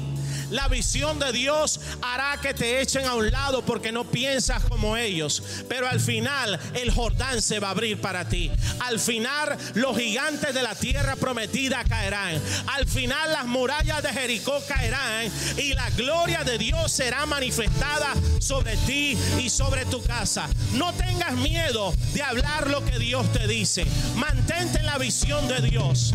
[0.49, 4.97] La visión de Dios hará que te echen a un lado porque no piensas como
[4.97, 5.41] ellos.
[5.67, 8.51] Pero al final el Jordán se va a abrir para ti.
[8.79, 12.41] Al final los gigantes de la tierra prometida caerán.
[12.67, 18.75] Al final las murallas de Jericó caerán y la gloria de Dios será manifestada sobre
[18.77, 20.49] ti y sobre tu casa.
[20.73, 23.85] No tengas miedo de hablar lo que Dios te dice.
[24.15, 26.13] Mantente en la visión de Dios.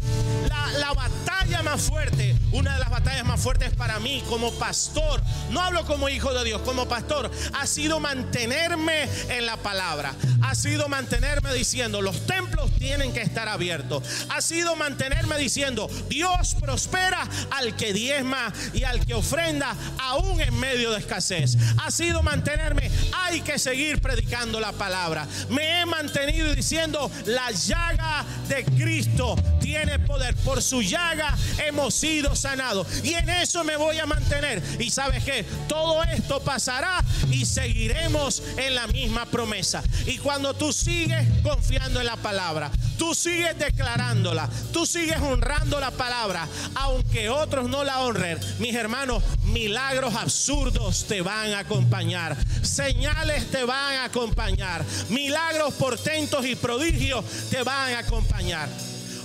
[0.48, 5.22] La, la batalla más fuerte, una de las batallas más fuertes para mí como pastor,
[5.50, 10.14] no hablo como hijo de Dios, como pastor, ha sido mantenerme en la palabra.
[10.42, 14.02] Ha sido mantenerme diciendo, los templos tienen que estar abiertos.
[14.28, 20.58] Ha sido mantenerme diciendo, Dios prospera al que diezma y al que ofrenda, aún en
[20.58, 21.56] medio de escasez.
[21.84, 25.26] Ha sido mantenerme, hay que seguir predicando la palabra.
[25.48, 30.34] Me he mantenido diciendo, la llaga de Cristo tiene poder.
[30.37, 32.87] Por su llaga hemos sido sanados.
[33.03, 37.44] Y en eso me voy a mantener tener Y sabes que todo esto pasará y
[37.44, 39.83] seguiremos en la misma promesa.
[40.07, 45.90] Y cuando tú sigues confiando en la palabra, tú sigues declarándola, tú sigues honrando la
[45.90, 53.51] palabra, aunque otros no la honren, mis hermanos, milagros absurdos te van a acompañar, señales
[53.51, 58.69] te van a acompañar, milagros, portentos y prodigios te van a acompañar.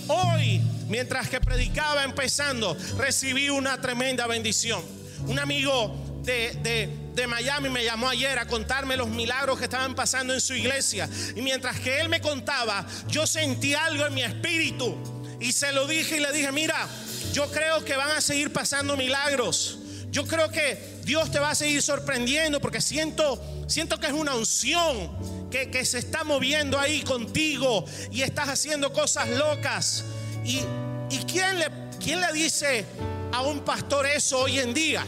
[0.07, 4.83] Hoy mientras que predicaba empezando, recibí una tremenda bendición.
[5.27, 10.33] Un amigo de, de, Miami me llamó ayer a contarme los milagros que estaban pasando
[10.33, 11.09] en su iglesia.
[11.35, 14.95] Y mientras que él me contaba, yo sentí algo en mi espíritu.
[15.39, 16.87] Y se lo dije y le dije, mira,
[17.33, 19.79] yo creo que van a seguir pasando milagros.
[20.09, 24.35] Yo creo que Dios te va a seguir sorprendiendo porque siento, siento que es una
[24.35, 30.03] unción que, que se está moviendo ahí contigo y estás haciendo cosas locas.
[30.45, 30.61] ¿Y,
[31.09, 31.67] y quién, le,
[31.99, 32.85] quién le dice
[33.31, 35.05] a un pastor eso hoy en día?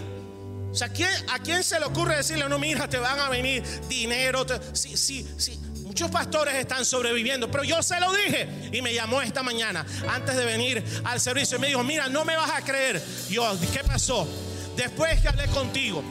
[0.71, 0.91] O sea,
[1.29, 4.45] ¿a quién se le ocurre decirle, no, mira, te van a venir dinero?
[4.73, 5.59] sí, sí, sí.
[5.83, 10.36] Muchos pastores están sobreviviendo, pero yo se lo dije y me llamó esta mañana antes
[10.36, 13.01] de venir al servicio y me dijo, mira, no me vas a creer.
[13.29, 14.27] Yo, ¿qué pasó?
[14.75, 16.03] Después que hablé contigo,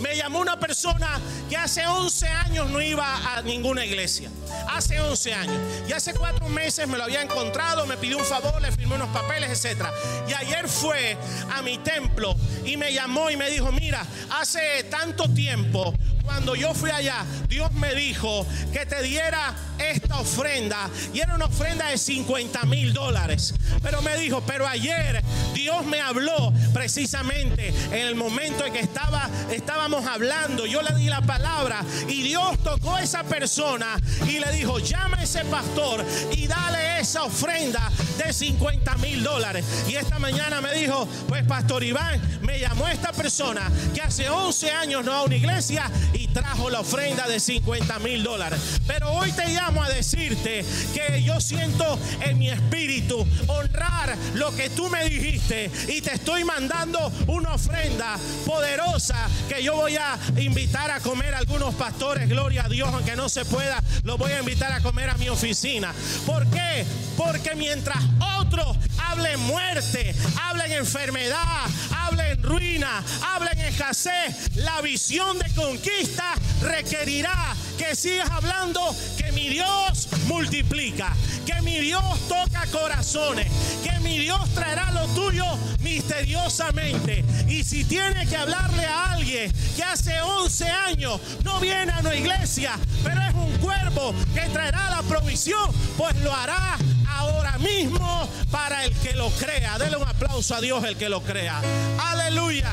[0.00, 4.30] me llamó una persona que hace 11 años no iba a ninguna iglesia.
[4.70, 5.56] Hace 11 años.
[5.88, 9.08] Y hace cuatro meses me lo había encontrado, me pidió un favor, le firmé unos
[9.08, 9.86] papeles, etc.
[10.28, 11.16] Y ayer fue
[11.54, 12.34] a mi templo
[12.64, 17.72] y me llamó y me dijo, mira, hace tanto tiempo cuando yo fui allá, Dios
[17.72, 20.88] me dijo que te diera esta ofrenda.
[21.12, 23.54] Y era una ofrenda de 50 mil dólares.
[23.82, 25.22] Pero me dijo, pero ayer
[25.54, 30.66] Dios me habló precisamente en el momento en que estaba, estábamos hablando.
[30.66, 35.18] Yo le di la palabra y Dios tocó a esa persona y le dijo, llama
[35.18, 37.90] a ese pastor y dale esa ofrenda
[38.26, 39.64] de 50 mil dólares.
[39.88, 44.70] Y esta mañana me dijo, pues Pastor Iván, me llamó esta persona que hace 11
[44.70, 48.60] años no a una iglesia y trajo la ofrenda de 50 mil dólares.
[48.86, 50.64] Pero hoy te llamo a decirte
[50.94, 56.44] que yo siento en mi espíritu honrar lo que tú me dijiste y te estoy
[56.44, 62.68] mandando una ofrenda poderosa que yo voy a invitar a comer algunos pastores, gloria a
[62.68, 65.94] Dios, aunque no se pueda, lo voy a invitar a comer a mi oficina.
[66.26, 66.84] ¿Por qué?
[67.16, 76.34] Porque mientras otros hablen muerte, hablen enfermedad, hablen ruina, hablen escasez, la visión de conquista
[76.62, 78.80] requerirá que sigas hablando
[79.18, 83.50] que mi Dios multiplica, que mi Dios toca corazones,
[83.82, 85.44] que mi Dios traerá lo tuyo
[85.80, 87.24] misteriosamente.
[87.48, 92.14] Y si tiene que hablarle a alguien que hace 11 años no viene a una
[92.14, 96.78] iglesia, pero es un cuerpo que traerá la provisión, pues lo hará
[97.22, 99.78] ahora mismo para el que lo crea.
[99.78, 101.60] Dele un aplauso a Dios el que lo crea.
[101.98, 102.70] Aleluya.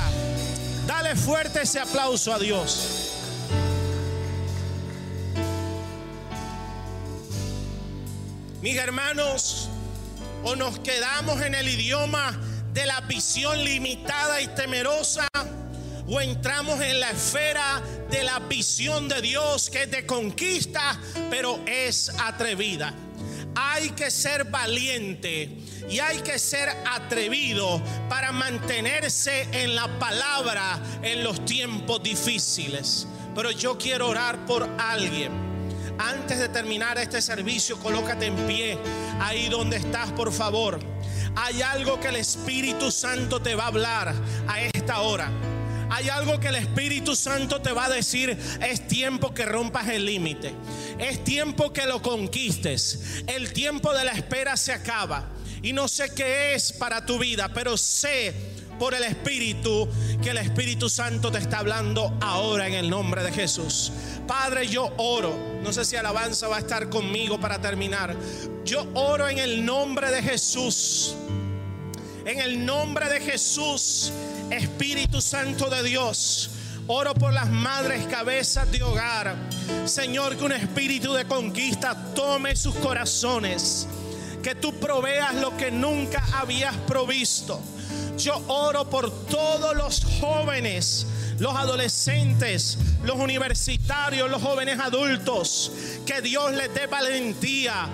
[0.86, 3.10] Dale fuerte ese aplauso a Dios.
[8.62, 9.70] Mis hermanos,
[10.44, 12.38] o nos quedamos en el idioma
[12.74, 15.28] de la visión limitada y temerosa,
[16.08, 22.10] o entramos en la esfera de la visión de Dios que de conquista, pero es
[22.18, 22.94] atrevida.
[23.56, 25.50] Hay que ser valiente
[25.90, 33.08] y hay que ser atrevido para mantenerse en la palabra en los tiempos difíciles.
[33.36, 35.50] Pero yo quiero orar por alguien
[36.00, 38.78] antes de terminar este servicio, colócate en pie
[39.20, 40.80] ahí donde estás, por favor.
[41.36, 44.16] Hay algo que el Espíritu Santo te va a hablar
[44.48, 45.30] a esta hora.
[45.90, 50.06] Hay algo que el Espíritu Santo te va a decir, es tiempo que rompas el
[50.06, 50.54] límite.
[51.00, 53.24] Es tiempo que lo conquistes.
[53.28, 55.30] El tiempo de la espera se acaba.
[55.62, 58.34] Y no sé qué es para tu vida, pero sé
[58.80, 59.90] por el Espíritu
[60.24, 63.92] que el Espíritu Santo te está hablando ahora en el nombre de Jesús.
[64.26, 65.38] Padre, yo oro.
[65.62, 68.16] No sé si alabanza va a estar conmigo para terminar.
[68.64, 71.16] Yo oro en el nombre de Jesús.
[72.26, 74.12] En el nombre de Jesús,
[74.52, 76.50] Espíritu Santo de Dios.
[76.88, 79.36] Oro por las madres cabezas de hogar.
[79.86, 83.88] Señor, que un espíritu de conquista tome sus corazones.
[84.42, 87.60] Que tú proveas lo que nunca habías provisto.
[88.18, 91.06] Yo oro por todos los jóvenes
[91.40, 95.72] los adolescentes, los universitarios, los jóvenes adultos.
[96.06, 97.88] Que Dios les dé valentía,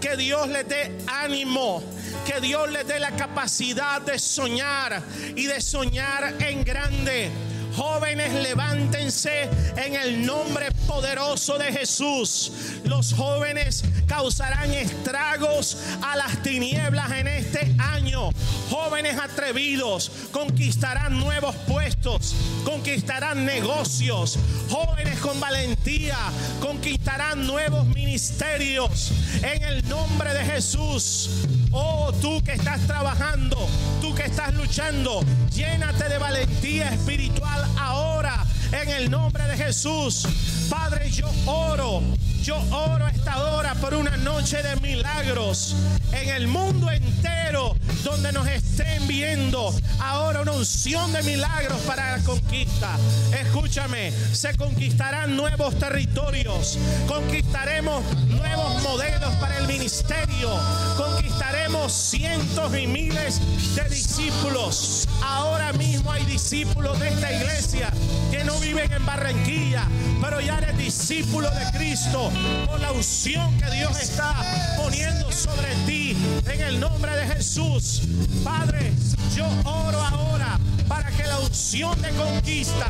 [0.00, 1.82] que Dios les dé ánimo,
[2.26, 5.02] que Dios les dé la capacidad de soñar
[5.36, 7.30] y de soñar en grande.
[7.76, 12.52] Jóvenes, levántense en el nombre poderoso de Jesús.
[12.84, 18.30] Los jóvenes causarán estragos a las tinieblas en este año.
[18.68, 24.38] Jóvenes atrevidos conquistarán nuevos puestos, conquistarán negocios.
[24.68, 26.18] Jóvenes con valentía
[26.60, 29.12] conquistarán nuevos ministerios
[29.42, 31.46] en el nombre de Jesús.
[31.72, 33.56] Oh, tú que estás trabajando,
[34.00, 35.20] tú que estás luchando,
[35.54, 40.26] llénate de valentía espiritual ahora en el nombre de Jesús.
[40.68, 42.02] Padre, yo oro,
[42.50, 45.76] yo oro esta hora por una noche de milagros
[46.10, 52.24] en el mundo entero donde nos estén viendo ahora una unción de milagros para la
[52.24, 52.96] conquista.
[53.40, 56.76] Escúchame, se conquistarán nuevos territorios,
[57.06, 60.50] conquistaremos nuevos modelos para el ministerio,
[60.96, 63.40] conquistaremos cientos y miles
[63.76, 65.06] de discípulos.
[65.22, 67.92] Ahora mismo hay discípulos de esta iglesia
[68.32, 69.86] que no viven en Barranquilla,
[70.20, 72.30] pero ya eres discípulo de Cristo
[72.66, 74.34] por la unción que Dios está
[74.76, 76.16] poniendo sobre ti
[76.46, 78.02] en el nombre de Jesús.
[78.44, 78.92] Padre,
[79.34, 82.88] yo oro ahora para que la unción de conquista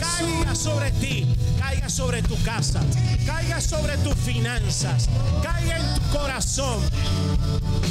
[0.00, 1.26] caiga sobre ti,
[1.70, 2.80] caiga sobre tu casa,
[3.24, 5.08] caiga sobre tus finanzas,
[5.40, 6.80] caiga en tu corazón.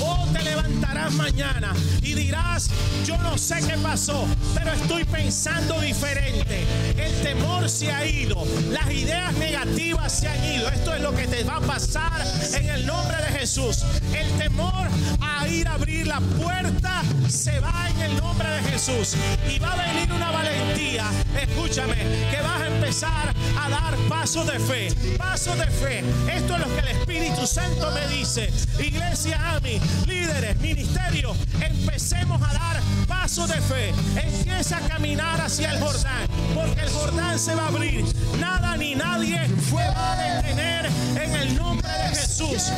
[0.01, 2.69] O te levantarás mañana y dirás,
[3.05, 6.65] yo no sé qué pasó, pero estoy pensando diferente.
[6.97, 10.67] El temor se ha ido, las ideas negativas se han ido.
[10.69, 12.21] Esto es lo que te va a pasar
[12.53, 13.86] en el nombre de Jesús.
[14.13, 14.89] El temor
[15.21, 19.15] a ir a abrir la puerta se va en el nombre de Jesús.
[19.49, 21.05] Y va a venir una valentía,
[21.41, 21.95] escúchame,
[22.30, 26.03] que vas a empezar a dar pasos de fe, pasos de fe.
[26.34, 28.51] Esto es lo que el Espíritu Santo me dice.
[28.80, 33.93] Iglesia AMI, líderes, ministerio, empecemos a dar pasos de fe.
[34.15, 38.05] Empieza a caminar hacia el Jordán, porque el Jordán se va a abrir.
[38.39, 40.89] Nada ni nadie fue a detener
[41.22, 42.72] en el nombre de Jesús.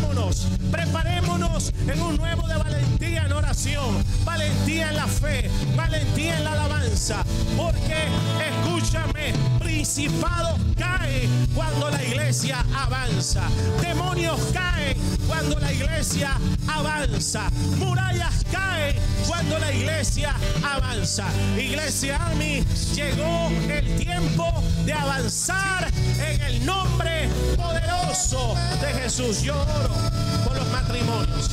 [0.00, 6.44] Preparémonos, preparémonos en un nuevo de valentía en oración, valentía en la fe, valentía en
[6.44, 7.22] la alabanza.
[7.54, 8.08] Porque
[8.48, 13.42] escúchame, principado cae cuando la iglesia avanza.
[13.82, 14.96] Demonios caen
[15.30, 16.32] cuando la iglesia
[16.66, 17.48] avanza.
[17.78, 18.96] Murallas caen
[19.28, 21.26] cuando la iglesia avanza.
[21.56, 22.64] Iglesia a mí
[22.96, 24.52] llegó el tiempo
[24.84, 29.42] de avanzar en el nombre poderoso de Jesús.
[29.42, 29.94] Yo oro
[30.44, 31.50] por los matrimonios.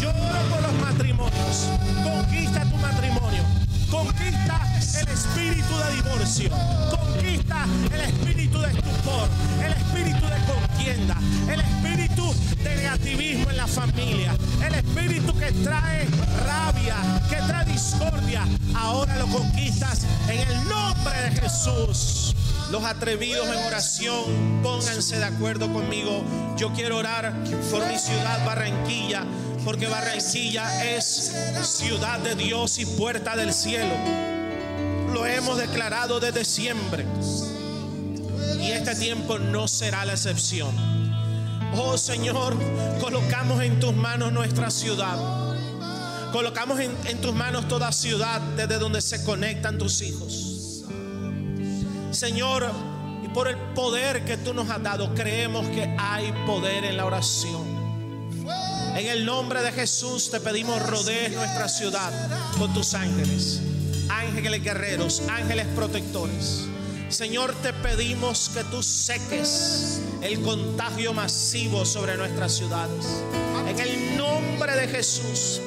[0.00, 1.68] Yo oro por los matrimonios.
[2.02, 3.44] Conquista tu matrimonio.
[3.88, 4.60] Conquista
[5.00, 6.50] el espíritu de divorcio.
[6.90, 9.28] Conquista el espíritu de estupor.
[9.64, 11.16] El espíritu de contienda.
[12.14, 14.36] De negativismo en la familia.
[14.64, 16.06] El espíritu que trae
[16.44, 16.96] rabia,
[17.30, 18.46] que trae discordia.
[18.74, 22.34] Ahora lo conquistas en el nombre de Jesús.
[22.70, 26.22] Los atrevidos en oración, pónganse de acuerdo conmigo.
[26.56, 27.32] Yo quiero orar
[27.70, 29.24] por mi ciudad, Barranquilla,
[29.64, 31.32] porque Barranquilla es
[31.62, 33.94] ciudad de Dios y puerta del cielo.
[35.12, 37.06] Lo hemos declarado desde siempre.
[38.60, 40.91] Y este tiempo no será la excepción.
[41.74, 42.54] Oh Señor,
[43.00, 45.16] colocamos en tus manos nuestra ciudad.
[46.32, 50.84] Colocamos en, en, tus manos toda ciudad desde donde se conectan tus hijos.
[52.10, 52.70] Señor,
[53.24, 57.06] y por el poder que tú nos has dado, creemos que hay poder en la
[57.06, 57.62] oración.
[58.94, 62.12] En el nombre de Jesús te pedimos rodees nuestra ciudad
[62.58, 63.62] con tus ángeles,
[64.10, 66.66] ángeles guerreros, ángeles protectores.
[67.08, 73.22] Señor, te pedimos que tú seques el contagio masivo sobre nuestras ciudades.
[73.66, 75.60] En el nombre de Jesús,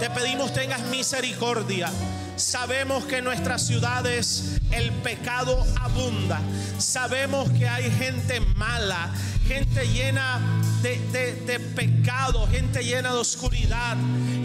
[0.00, 1.90] te pedimos tengas misericordia.
[2.36, 6.40] Sabemos que en nuestras ciudades el pecado abunda.
[6.78, 9.12] Sabemos que hay gente mala,
[9.46, 10.40] gente llena
[10.82, 13.96] de, de, de, pecado, gente llena de oscuridad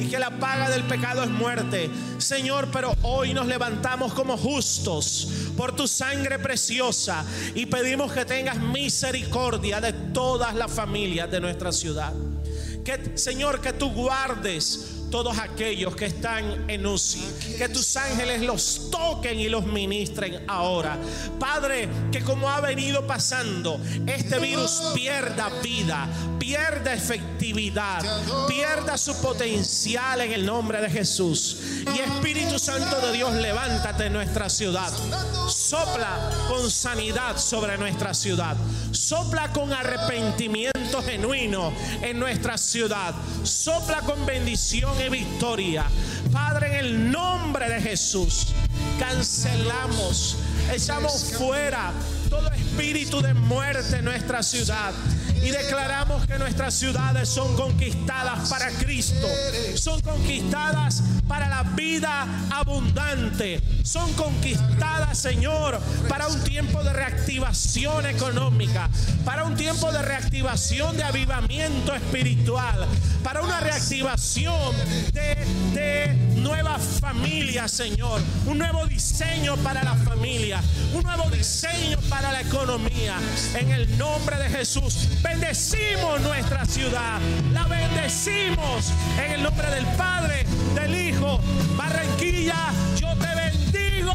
[0.04, 1.90] y que la paga del pecado es muerte.
[2.18, 7.26] Señor, pero hoy nos levantamos como justos por tu sangre preciosa
[7.56, 12.14] y pedimos que tengas misericordia de todas las familias de nuestra ciudad.
[12.84, 17.56] Que, Señor, que tú guardes todos aquellos que están en UCI.
[17.60, 20.98] Que tus ángeles los toquen y los ministren ahora.
[21.40, 26.08] Padre, que como ha venido pasando, este virus pierda vida,
[26.40, 28.02] pierda efectividad,
[28.48, 31.58] pierda su potencial en el nombre de Jesús.
[31.96, 34.92] Y Espíritu Santo de Dios, levántate en nuestra ciudad.
[35.48, 38.58] Sopla con sanidad sobre nuestra ciudad.
[39.04, 43.14] Sopla con arrepentimiento genuino en nuestra ciudad.
[43.44, 45.84] Sopla con bendición y victoria.
[46.32, 48.48] Padre, en el nombre de Jesús,
[48.98, 50.38] cancelamos,
[50.74, 51.92] echamos fuera
[52.30, 54.94] todo espíritu de muerte en nuestra ciudad.
[55.44, 59.28] Y declaramos que nuestras ciudades son conquistadas para Cristo.
[59.76, 63.62] Son conquistadas para la vida abundante.
[63.84, 68.90] Son conquistadas, Señor, para un tiempo de reactivación económica.
[69.26, 72.88] Para un tiempo de reactivación de avivamiento espiritual.
[73.22, 74.74] Para una reactivación
[75.12, 78.22] de, de nuevas familias, Señor.
[78.46, 80.62] Un nuevo diseño para la familia.
[80.94, 83.18] Un nuevo diseño para la economía.
[83.56, 87.20] En el nombre de Jesús, bendecimos nuestra ciudad.
[87.52, 88.92] La bendecimos
[89.24, 91.40] en el nombre del Padre, del Hijo.
[91.76, 94.14] Barranquilla, yo te bendigo.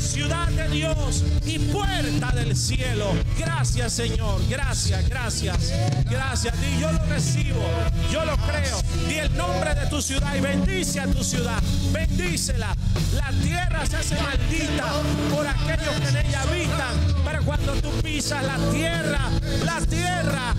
[0.00, 3.12] Ciudad de Dios y puerta del cielo.
[3.38, 4.40] Gracias, Señor.
[4.48, 5.72] Gracias, gracias.
[6.10, 6.54] Gracias.
[6.62, 7.64] Y yo lo recibo.
[8.12, 8.80] Yo lo creo.
[9.08, 11.62] Di el nombre de tu ciudad y bendice a tu ciudad.
[11.92, 12.76] Bendícela.
[13.14, 14.92] La tierra se hace maldita
[15.30, 17.24] por aquellos que en ella habitan.
[17.24, 19.30] Pero cuando tú pisas la tierra,
[19.64, 20.54] la tierra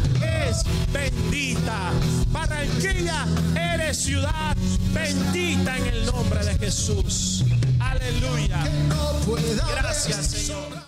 [0.48, 1.92] es bendita.
[2.30, 3.26] Barranquilla,
[3.56, 4.56] eres ciudad
[4.94, 7.44] bendita en el nombre de Jesús.
[7.92, 8.64] Aleluya.
[9.82, 10.86] Gracias, Señor.